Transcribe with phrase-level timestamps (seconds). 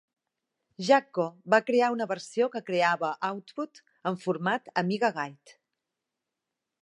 [0.85, 1.25] Jacco
[1.55, 5.59] va crear una versió que creava output en format Amigaguide.